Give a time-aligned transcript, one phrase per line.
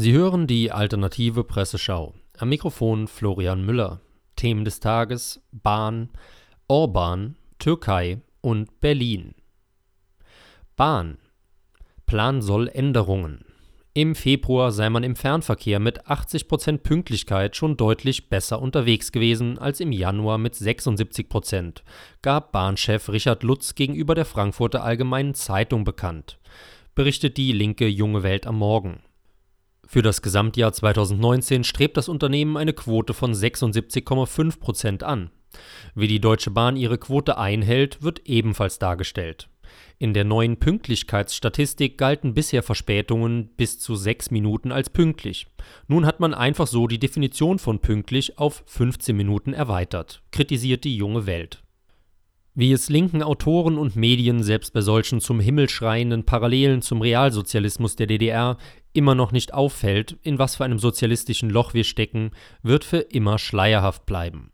[0.00, 2.14] Sie hören die alternative Presseschau.
[2.38, 4.00] Am Mikrofon Florian Müller.
[4.36, 6.10] Themen des Tages: Bahn,
[6.68, 9.34] Orban, Türkei und Berlin.
[10.76, 11.18] Bahn.
[12.06, 13.44] Plan soll Änderungen.
[13.92, 19.80] Im Februar sei man im Fernverkehr mit 80% Pünktlichkeit schon deutlich besser unterwegs gewesen als
[19.80, 21.82] im Januar mit 76%,
[22.22, 26.38] gab Bahnchef Richard Lutz gegenüber der Frankfurter Allgemeinen Zeitung bekannt,
[26.94, 29.02] berichtet die linke Junge Welt am Morgen.
[29.90, 35.30] Für das Gesamtjahr 2019 strebt das Unternehmen eine Quote von 76,5 Prozent an.
[35.94, 39.48] Wie die Deutsche Bahn ihre Quote einhält, wird ebenfalls dargestellt.
[39.98, 45.46] In der neuen Pünktlichkeitsstatistik galten bisher Verspätungen bis zu sechs Minuten als pünktlich.
[45.86, 50.98] Nun hat man einfach so die Definition von pünktlich auf 15 Minuten erweitert, kritisiert die
[50.98, 51.62] junge Welt.
[52.58, 57.94] Wie es linken Autoren und Medien selbst bei solchen zum Himmel schreienden Parallelen zum Realsozialismus
[57.94, 58.56] der DDR
[58.92, 62.32] immer noch nicht auffällt, in was für einem sozialistischen Loch wir stecken,
[62.64, 64.50] wird für immer schleierhaft bleiben.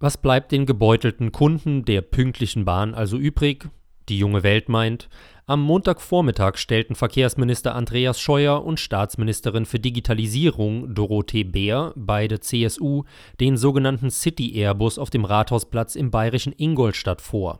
[0.00, 3.70] Was bleibt den gebeutelten Kunden der pünktlichen Bahn also übrig?
[4.10, 5.08] Die junge Welt meint,
[5.44, 13.02] am Montagvormittag stellten Verkehrsminister Andreas Scheuer und Staatsministerin für Digitalisierung Dorothee Bär, beide CSU,
[13.40, 17.58] den sogenannten City Airbus auf dem Rathausplatz im bayerischen Ingolstadt vor.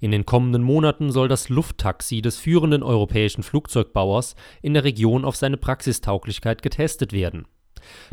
[0.00, 5.36] In den kommenden Monaten soll das Lufttaxi des führenden europäischen Flugzeugbauers in der Region auf
[5.36, 7.46] seine Praxistauglichkeit getestet werden.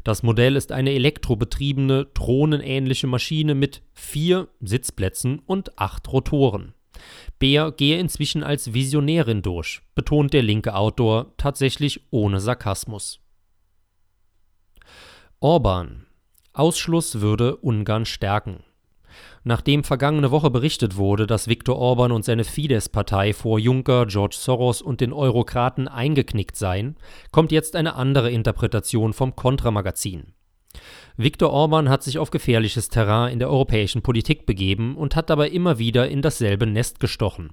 [0.05, 6.73] Das Modell ist eine elektrobetriebene, drohnenähnliche Maschine mit vier Sitzplätzen und acht Rotoren.
[7.39, 13.19] Beer gehe inzwischen als Visionärin durch, betont der linke Autor tatsächlich ohne Sarkasmus.
[15.39, 16.05] Orban
[16.53, 18.63] Ausschluss würde Ungarn stärken.
[19.43, 24.81] Nachdem vergangene Woche berichtet wurde, dass Viktor Orban und seine Fidesz-Partei vor Juncker, George Soros
[24.81, 26.95] und den Eurokraten eingeknickt seien,
[27.31, 30.33] kommt jetzt eine andere Interpretation vom Kontramagazin.
[31.17, 35.49] Viktor Orban hat sich auf gefährliches Terrain in der europäischen Politik begeben und hat dabei
[35.49, 37.51] immer wieder in dasselbe Nest gestochen.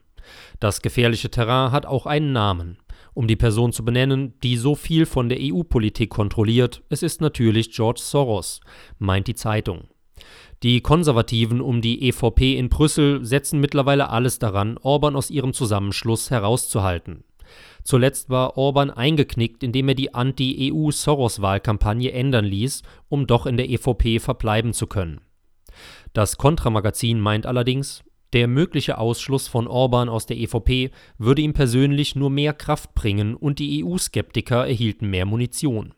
[0.58, 2.78] Das gefährliche Terrain hat auch einen Namen.
[3.14, 7.70] Um die Person zu benennen, die so viel von der EU-Politik kontrolliert, es ist natürlich
[7.70, 8.60] George Soros,
[8.98, 9.84] meint die Zeitung.
[10.62, 16.30] Die Konservativen um die EVP in Brüssel setzen mittlerweile alles daran, Orban aus ihrem Zusammenschluss
[16.30, 17.24] herauszuhalten.
[17.84, 24.20] Zuletzt war Orban eingeknickt, indem er die Anti-EU-Soros-Wahlkampagne ändern ließ, um doch in der EVP
[24.20, 25.20] verbleiben zu können.
[26.12, 32.16] Das Kontramagazin meint allerdings, der mögliche Ausschluss von Orban aus der EVP würde ihm persönlich
[32.16, 35.93] nur mehr Kraft bringen und die EU-Skeptiker erhielten mehr Munition.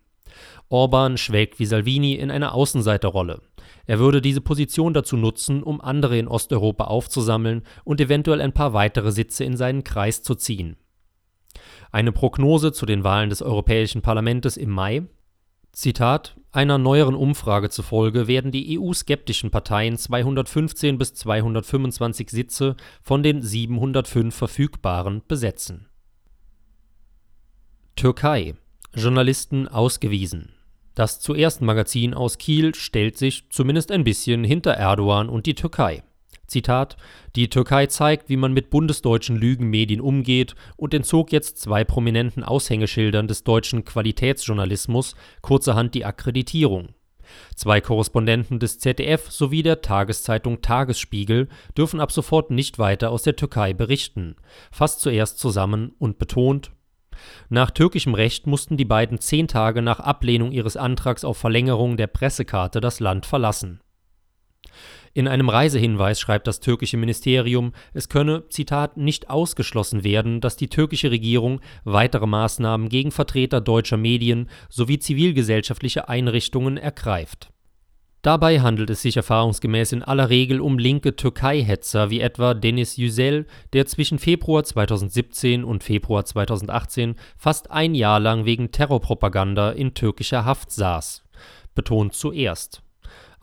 [0.69, 3.41] Orban schwelgt wie Salvini in einer Außenseiterrolle.
[3.87, 8.73] Er würde diese Position dazu nutzen, um andere in Osteuropa aufzusammeln und eventuell ein paar
[8.73, 10.77] weitere Sitze in seinen Kreis zu ziehen.
[11.95, 15.05] Eine Prognose zu den Wahlen des Europäischen Parlaments im Mai
[15.71, 23.43] Zitat: Einer neueren Umfrage zufolge werden die EU-skeptischen Parteien 215 bis 225 Sitze von den
[23.43, 25.87] 705 verfügbaren besetzen.
[27.95, 28.55] Türkei
[28.93, 30.53] Journalisten ausgewiesen.
[30.97, 36.03] Das zuerst Magazin aus Kiel stellt sich zumindest ein bisschen hinter Erdogan und die Türkei.
[36.47, 36.97] Zitat:
[37.37, 43.29] Die Türkei zeigt, wie man mit bundesdeutschen Lügenmedien umgeht und entzog jetzt zwei prominenten Aushängeschildern
[43.29, 46.91] des deutschen Qualitätsjournalismus kurzerhand die Akkreditierung.
[47.57, 53.37] Zwei Korrespondenten des ZDF sowie der Tageszeitung Tagesspiegel dürfen ab sofort nicht weiter aus der
[53.37, 54.37] Türkei berichten,
[54.71, 56.71] fasst zuerst zusammen und betont
[57.49, 62.09] nach türkischem Recht mussten die beiden zehn Tage nach Ablehnung ihres Antrags auf Verlängerung der
[62.09, 63.81] Pressekarte das Land verlassen
[65.15, 70.69] in einem Reisehinweis schreibt das türkische Ministerium, es könne, Zitat, nicht ausgeschlossen werden, dass die
[70.69, 77.51] türkische Regierung weitere Maßnahmen gegen Vertreter deutscher Medien sowie zivilgesellschaftliche Einrichtungen ergreift.
[78.23, 83.47] Dabei handelt es sich erfahrungsgemäß in aller Regel um linke Türkei-Hetzer wie etwa Deniz Yücel,
[83.73, 90.45] der zwischen Februar 2017 und Februar 2018 fast ein Jahr lang wegen Terrorpropaganda in türkischer
[90.45, 91.23] Haft saß.
[91.75, 92.83] Betont zuerst.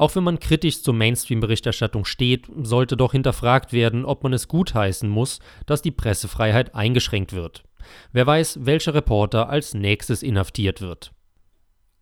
[0.01, 5.07] Auch wenn man kritisch zur Mainstream-Berichterstattung steht, sollte doch hinterfragt werden, ob man es gutheißen
[5.07, 7.65] muss, dass die Pressefreiheit eingeschränkt wird.
[8.12, 11.12] Wer weiß, welcher Reporter als nächstes inhaftiert wird.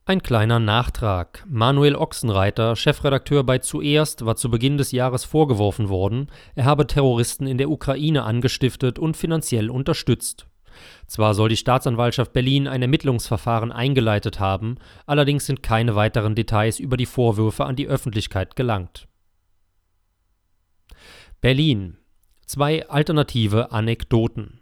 [0.06, 1.44] Ein kleiner Nachtrag.
[1.50, 7.48] Manuel Ochsenreiter, Chefredakteur bei Zuerst, war zu Beginn des Jahres vorgeworfen worden, er habe Terroristen
[7.48, 10.48] in der Ukraine angestiftet und finanziell unterstützt.
[11.08, 16.98] Zwar soll die Staatsanwaltschaft Berlin ein Ermittlungsverfahren eingeleitet haben, allerdings sind keine weiteren Details über
[16.98, 19.08] die Vorwürfe an die Öffentlichkeit gelangt.
[21.42, 21.98] Berlin.
[22.46, 24.60] Zwei alternative Anekdoten.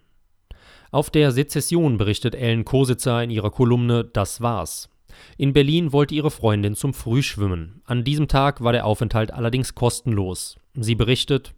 [0.91, 4.89] Auf der Sezession berichtet Ellen Kositzer in ihrer Kolumne Das war's.
[5.37, 7.81] In Berlin wollte ihre Freundin zum Frühschwimmen.
[7.85, 10.57] An diesem Tag war der Aufenthalt allerdings kostenlos.
[10.75, 11.53] Sie berichtet: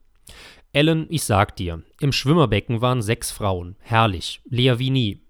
[0.72, 3.76] Ellen, ich sag dir, im Schwimmerbecken waren sechs Frauen.
[3.80, 4.42] Herrlich.
[4.46, 5.22] Leer wie nie.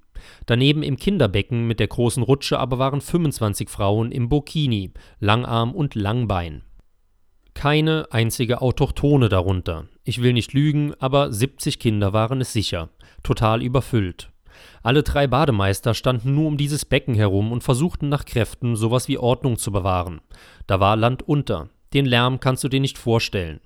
[0.46, 5.96] Daneben im Kinderbecken mit der großen Rutsche aber waren 25 Frauen im Burkini, Langarm und
[5.96, 6.64] Langbein.
[7.54, 9.88] Keine einzige Autochtone darunter.
[10.04, 12.90] Ich will nicht lügen, aber 70 Kinder waren es sicher.
[13.24, 14.32] Total überfüllt.
[14.84, 19.18] Alle drei Bademeister standen nur um dieses Becken herum und versuchten nach Kräften sowas wie
[19.18, 20.20] Ordnung zu bewahren.
[20.68, 21.70] Da war Land unter.
[21.94, 23.62] Den Lärm kannst du dir nicht vorstellen.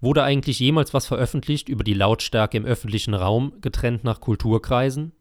[0.00, 5.12] Wurde eigentlich jemals was veröffentlicht über die Lautstärke im öffentlichen Raum, getrennt nach Kulturkreisen?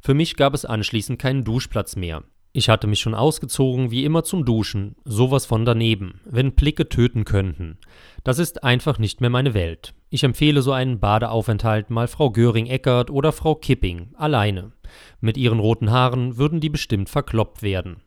[0.00, 2.22] Für mich gab es anschließend keinen Duschplatz mehr.
[2.52, 7.24] Ich hatte mich schon ausgezogen, wie immer zum Duschen, sowas von daneben, wenn Blicke töten
[7.24, 7.78] könnten.
[8.24, 9.94] Das ist einfach nicht mehr meine Welt.
[10.08, 14.72] Ich empfehle so einen Badeaufenthalt mal Frau Göring-Eckert oder Frau Kipping, alleine.
[15.20, 18.02] Mit ihren roten Haaren würden die bestimmt verkloppt werden.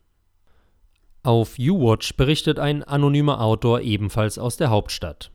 [1.22, 5.30] Auf U-Watch berichtet ein anonymer Autor ebenfalls aus der Hauptstadt.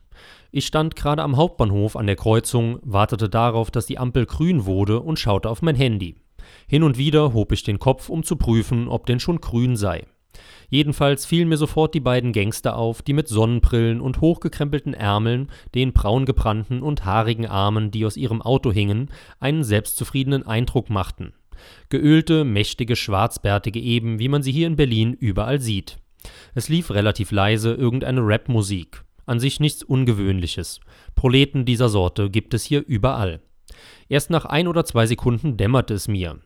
[0.52, 5.00] Ich stand gerade am Hauptbahnhof an der Kreuzung, wartete darauf, dass die Ampel grün wurde
[5.00, 6.16] und schaute auf mein Handy.
[6.66, 10.06] Hin und wieder hob ich den Kopf, um zu prüfen, ob denn schon grün sei.
[10.68, 15.92] Jedenfalls fielen mir sofort die beiden Gangster auf, die mit Sonnenbrillen und hochgekrempelten Ärmeln, den
[15.92, 21.32] braungebrannten und haarigen Armen, die aus ihrem Auto hingen, einen selbstzufriedenen Eindruck machten.
[21.88, 25.98] Geölte, mächtige Schwarzbärtige eben, wie man sie hier in Berlin überall sieht.
[26.54, 29.04] Es lief relativ leise irgendeine Rapmusik.
[29.30, 30.80] An sich nichts Ungewöhnliches.
[31.14, 33.40] Proleten dieser Sorte gibt es hier überall.
[34.08, 36.40] Erst nach ein oder zwei Sekunden dämmerte es mir.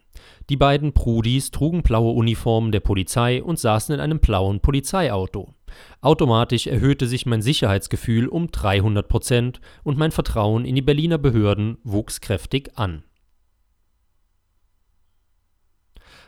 [0.50, 5.54] Die beiden Prudis trugen blaue Uniformen der Polizei und saßen in einem blauen Polizeiauto.
[6.02, 11.78] Automatisch erhöhte sich mein Sicherheitsgefühl um 300 Prozent und mein Vertrauen in die Berliner Behörden
[11.84, 13.02] wuchs kräftig an.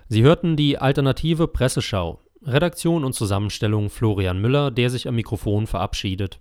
[0.08, 2.22] Sie hörten die alternative Presseschau.
[2.42, 6.40] Redaktion und Zusammenstellung Florian Müller, der sich am Mikrofon verabschiedet.